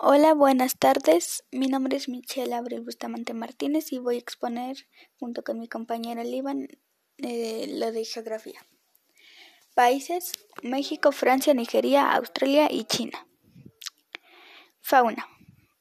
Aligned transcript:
Hola, 0.00 0.32
buenas 0.32 0.78
tardes. 0.78 1.42
Mi 1.50 1.66
nombre 1.66 1.96
es 1.96 2.08
Michelle 2.08 2.54
Abril 2.54 2.82
Bustamante 2.82 3.34
Martínez 3.34 3.92
y 3.92 3.98
voy 3.98 4.14
a 4.14 4.20
exponer, 4.20 4.86
junto 5.18 5.42
con 5.42 5.58
mi 5.58 5.66
compañera 5.66 6.22
Liban, 6.22 6.68
eh, 7.16 7.66
lo 7.68 7.90
de 7.90 8.04
geografía. 8.04 8.64
Países: 9.74 10.34
México, 10.62 11.10
Francia, 11.10 11.52
Nigeria, 11.52 12.12
Australia 12.12 12.68
y 12.70 12.84
China. 12.84 13.26
Fauna. 14.80 15.26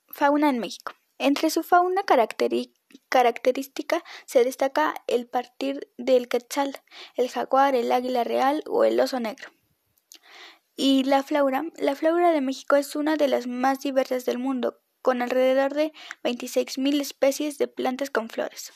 Fauna 0.10 0.50
en 0.50 0.58
México. 0.58 0.94
Entre 1.20 1.52
su 1.52 1.62
fauna 1.62 2.02
característica 2.04 4.04
se 4.26 4.44
destaca 4.44 4.96
el 5.06 5.28
partir 5.28 5.92
del 6.00 6.28
quetzal, 6.28 6.82
el 7.18 7.30
jaguar, 7.30 7.76
el 7.76 7.92
águila 7.92 8.24
real 8.24 8.64
o 8.66 8.84
el 8.84 9.00
oso 9.00 9.20
negro. 9.20 9.52
Y 10.80 11.04
la 11.04 11.24
flora, 11.24 11.66
la 11.78 11.96
flora 11.96 12.32
de 12.32 12.40
México 12.40 12.76
es 12.76 12.96
una 12.96 13.16
de 13.16 13.28
las 13.28 13.48
más 13.48 13.80
diversas 13.80 14.26
del 14.26 14.38
mundo, 14.38 14.80
con 15.02 15.24
alrededor 15.24 15.74
de 15.74 15.92
26.000 16.24 17.02
especies 17.02 17.58
de 17.58 17.68
plantas 17.68 18.12
con 18.12 18.30
flores. 18.30 18.72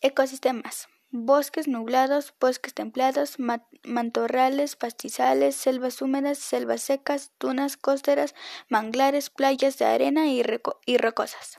Ecosistemas. 0.00 0.88
Bosques 1.10 1.68
nublados, 1.68 2.34
bosques 2.40 2.74
templados, 2.74 3.36
mantorrales, 3.84 4.74
pastizales, 4.74 5.54
selvas 5.54 6.02
húmedas, 6.02 6.38
selvas 6.38 6.82
secas, 6.82 7.30
dunas 7.38 7.76
costeras, 7.76 8.34
manglares, 8.68 9.30
playas 9.30 9.78
de 9.78 9.84
arena 9.84 10.26
y, 10.26 10.42
rocosas. 10.42 11.58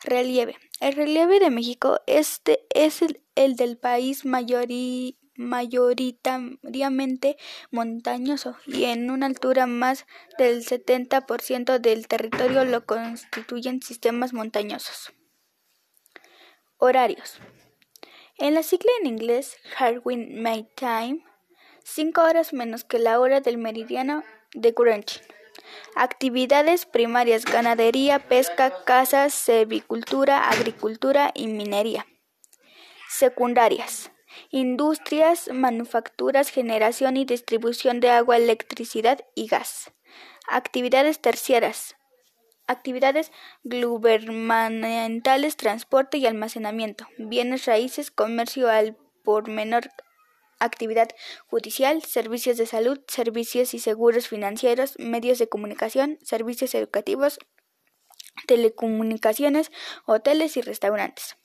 Relieve. 0.00 0.58
El 0.80 0.92
relieve 0.92 1.40
de 1.40 1.48
México 1.48 2.00
este 2.06 2.66
es 2.74 3.00
el, 3.00 3.56
del 3.56 3.78
país 3.78 4.26
mayoría 4.26 5.14
mayoritariamente 5.36 7.36
montañoso 7.70 8.56
y 8.66 8.84
en 8.84 9.10
una 9.10 9.26
altura 9.26 9.66
más 9.66 10.06
del 10.38 10.64
70% 10.64 11.78
del 11.78 12.08
territorio 12.08 12.64
lo 12.64 12.86
constituyen 12.86 13.82
sistemas 13.82 14.32
montañosos. 14.32 15.12
Horarios. 16.78 17.38
En 18.38 18.54
la 18.54 18.62
sigla 18.62 18.90
en 19.00 19.06
inglés 19.06 19.56
Harwin 19.78 20.42
May 20.42 20.68
Time, 20.74 21.24
5 21.84 22.22
horas 22.22 22.52
menos 22.52 22.84
que 22.84 22.98
la 22.98 23.20
hora 23.20 23.40
del 23.40 23.58
meridiano 23.58 24.24
de 24.54 24.72
Greenwich. 24.72 25.22
Actividades 25.94 26.84
primarias: 26.84 27.44
ganadería, 27.44 28.28
pesca, 28.28 28.82
caza, 28.84 29.30
cevicultura, 29.30 30.48
agricultura 30.48 31.30
y 31.34 31.46
minería. 31.46 32.06
Secundarias: 33.08 34.10
industrias, 34.50 35.48
manufacturas, 35.52 36.50
generación 36.50 37.16
y 37.16 37.24
distribución 37.24 38.00
de 38.00 38.10
agua, 38.10 38.36
electricidad 38.36 39.24
y 39.34 39.46
gas. 39.46 39.92
Actividades 40.48 41.20
terciarias. 41.20 41.96
Actividades 42.66 43.30
gubernamentales, 43.62 45.56
transporte 45.56 46.16
y 46.18 46.26
almacenamiento, 46.26 47.06
bienes 47.18 47.66
raíces, 47.66 48.10
comercio 48.10 48.70
al 48.70 48.96
por 49.22 49.50
menor, 49.50 49.90
actividad 50.58 51.08
judicial, 51.46 52.02
servicios 52.02 52.56
de 52.56 52.66
salud, 52.66 53.00
servicios 53.06 53.74
y 53.74 53.78
seguros 53.78 54.28
financieros, 54.28 54.94
medios 54.98 55.38
de 55.38 55.48
comunicación, 55.48 56.18
servicios 56.22 56.74
educativos, 56.74 57.38
telecomunicaciones, 58.46 59.70
hoteles 60.06 60.56
y 60.56 60.62
restaurantes. 60.62 61.36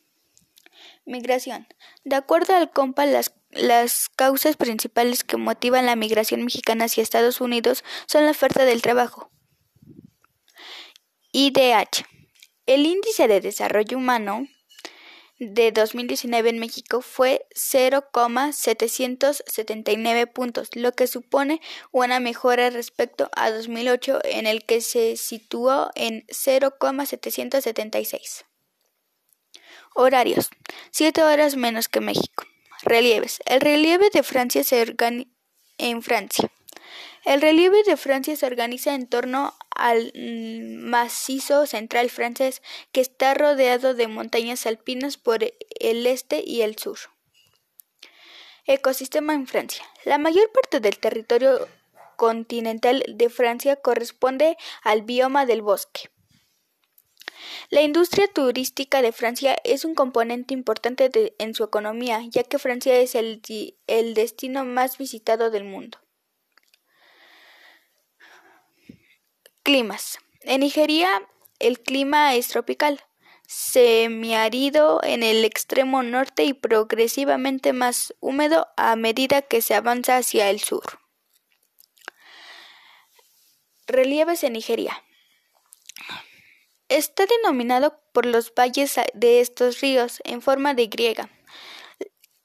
Migración. 1.07 1.67
De 2.05 2.17
acuerdo 2.17 2.55
al 2.55 2.71
COMPA, 2.71 3.07
las, 3.07 3.33
las 3.53 4.11
causas 4.11 4.59
principales 4.59 5.25
que 5.25 5.39
motivan 5.39 5.87
la 5.87 5.97
migración 5.97 6.45
mexicana 6.45 6.85
hacia 6.85 7.03
Estados 7.03 7.41
Unidos 7.41 7.85
son 8.07 8.27
la 8.27 8.33
oferta 8.33 8.67
del 8.67 8.83
trabajo. 8.83 9.31
IDH. 11.33 12.05
El 12.67 12.85
índice 12.85 13.29
de 13.29 13.41
desarrollo 13.41 13.97
humano 13.97 14.47
de 15.39 15.73
2019 15.73 16.51
en 16.51 16.59
México 16.59 17.01
fue 17.01 17.47
0,779 17.55 20.27
puntos, 20.27 20.69
lo 20.75 20.93
que 20.93 21.07
supone 21.07 21.63
una 21.93 22.21
mejora 22.21 22.69
respecto 22.71 23.31
a 23.37 23.51
2008 23.51 24.21
en 24.25 24.47
el 24.47 24.65
que 24.65 24.81
se 24.81 25.17
situó 25.17 25.91
en 25.95 26.25
0,776. 26.29 28.47
Horarios. 29.95 30.51
7 30.91 31.23
horas 31.23 31.57
menos 31.57 31.89
que 31.89 32.01
México. 32.01 32.45
Relieves. 32.83 33.41
El 33.47 33.61
relieve 33.61 34.11
de 34.11 34.23
Francia 34.23 34.63
se 34.65 34.83
organiza 34.83 35.31
en 35.79 36.03
Francia. 36.03 36.51
El 37.29 37.43
relieve 37.43 37.83
de 37.83 37.99
Francia 37.99 38.35
se 38.37 38.47
organiza 38.47 38.95
en 38.95 39.07
torno 39.07 39.55
al 39.69 40.15
macizo 40.15 41.67
central 41.67 42.09
francés, 42.09 42.63
que 42.91 43.03
está 43.03 43.35
rodeado 43.35 43.93
de 43.93 44.09
montañas 44.09 44.65
alpinas 44.65 45.19
por 45.19 45.45
el 45.45 46.07
este 46.07 46.43
y 46.43 46.63
el 46.63 46.79
sur. 46.79 46.97
Ecosistema 48.65 49.35
en 49.35 49.47
Francia. 49.47 49.85
La 50.07 50.17
mayor 50.17 50.51
parte 50.53 50.81
del 50.81 50.99
territorio 50.99 51.69
continental 52.17 53.05
de 53.07 53.29
Francia 53.29 53.77
corresponde 53.77 54.57
al 54.83 55.03
bioma 55.03 55.45
del 55.45 55.61
bosque. 55.61 56.09
La 57.69 57.83
industria 57.83 58.27
turística 58.29 59.03
de 59.03 59.13
Francia 59.13 59.55
es 59.65 59.85
un 59.85 59.95
componente 59.95 60.55
importante 60.55 61.35
en 61.39 61.53
su 61.53 61.63
economía, 61.63 62.23
ya 62.31 62.43
que 62.43 62.59
Francia 62.59 62.97
es 62.97 63.15
el 63.15 64.15
destino 64.15 64.65
más 64.65 64.97
visitado 64.97 65.51
del 65.51 65.65
mundo. 65.65 65.99
Climas. 69.69 70.19
En 70.41 70.61
Nigeria 70.61 71.29
el 71.59 71.79
clima 71.79 72.35
es 72.35 72.49
tropical, 72.49 73.05
semiárido 73.47 75.03
en 75.03 75.23
el 75.23 75.45
extremo 75.45 76.03
norte 76.03 76.45
y 76.45 76.55
progresivamente 76.55 77.75
más 77.75 78.15
húmedo 78.21 78.69
a 78.79 78.97
medida 78.97 79.43
que 79.43 79.61
se 79.61 79.75
avanza 79.75 80.17
hacia 80.17 80.49
el 80.49 80.61
sur. 80.61 81.01
Relieves 83.87 84.43
en 84.43 84.55
Nigeria. 84.55 85.05
Está 86.89 87.27
denominado 87.27 88.01
por 88.15 88.25
los 88.25 88.55
valles 88.55 88.99
de 89.13 89.41
estos 89.43 89.83
ríos 89.83 90.23
en 90.25 90.41
forma 90.41 90.73
de 90.73 90.87
griega. 90.87 91.29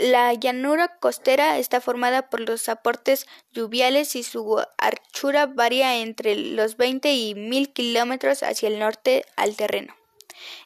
La 0.04 0.34
llanura 0.34 0.90
costera 1.00 1.58
está 1.58 1.80
formada 1.80 2.30
por 2.30 2.42
los 2.42 2.68
aportes 2.68 3.26
lluviales 3.54 4.18
y 4.18 4.24
su 4.24 4.62
anchura 4.78 5.46
varía 5.46 5.96
entre 5.96 6.36
los 6.36 6.76
20 6.76 7.14
y 7.14 7.36
1000 7.36 7.72
kilómetros 7.72 8.44
hacia 8.44 8.68
el 8.68 8.80
norte 8.80 9.26
al 9.38 9.56
terreno. 9.56 9.96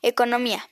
Economía. 0.02 0.68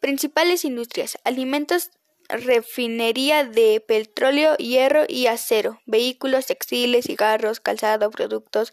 Principales 0.00 0.64
industrias. 0.64 1.20
Alimentos, 1.22 1.92
refinería 2.28 3.44
de 3.44 3.80
petróleo, 3.80 4.56
hierro 4.56 5.04
y 5.06 5.28
acero, 5.28 5.80
vehículos, 5.86 6.46
textiles, 6.46 7.04
cigarros, 7.04 7.60
calzado, 7.60 8.10
productos 8.10 8.72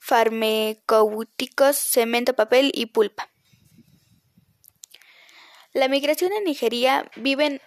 farmacéuticos, 0.00 1.76
cemento, 1.76 2.34
papel 2.34 2.72
y 2.74 2.86
pulpa. 2.86 3.30
La 5.72 5.86
migración 5.86 6.32
en 6.32 6.42
Nigeria 6.42 7.08
viven 7.14 7.60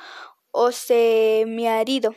o 0.50 0.72
semiárido. 0.72 2.16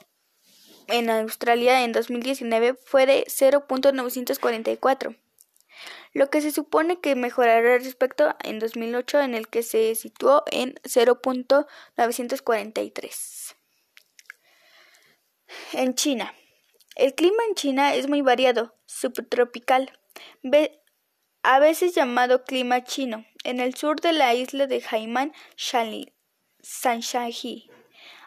en 0.88 1.11
Australia 1.11 1.82
en 1.82 1.91
2019 1.93 2.75
fue 2.75 3.06
de 3.06 3.25
0.944, 3.26 5.17
lo 6.12 6.28
que 6.31 6.40
se 6.40 6.50
supone 6.50 7.00
que 7.00 7.14
mejorará 7.14 7.78
respecto 7.78 8.34
en 8.43 8.58
2008 8.58 9.20
en 9.20 9.34
el 9.34 9.46
que 9.49 9.62
se 9.62 9.94
situó 9.94 10.43
en 10.50 10.75
0.943. 10.84 13.55
En 15.73 15.94
China, 15.94 16.34
el 16.96 17.14
clima 17.14 17.44
en 17.49 17.55
China 17.55 17.94
es 17.94 18.08
muy 18.08 18.23
variado, 18.23 18.75
subtropical, 18.87 19.93
a 21.43 21.58
veces 21.61 21.94
llamado 21.94 22.43
clima 22.44 22.82
chino, 22.82 23.25
en 23.44 23.61
el 23.61 23.76
sur 23.76 24.00
de 24.00 24.12
la 24.12 24.34
isla 24.34 24.67
de 24.67 24.82
Hainan, 24.90 25.32
Shanshanji, 26.62 27.70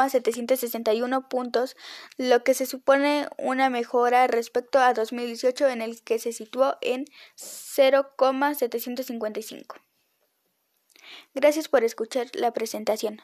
761 0.09 1.29
puntos, 1.29 1.77
lo 2.17 2.43
que 2.43 2.53
se 2.53 2.65
supone 2.65 3.29
una 3.37 3.69
mejora 3.69 4.27
respecto 4.27 4.79
a 4.79 4.93
2018 4.93 5.69
en 5.69 5.81
el 5.81 6.01
que 6.01 6.19
se 6.19 6.33
situó 6.33 6.77
en 6.81 7.05
0,755. 7.37 9.77
Gracias 11.33 11.69
por 11.69 11.85
escuchar 11.85 12.27
la 12.33 12.51
presentación. 12.51 13.21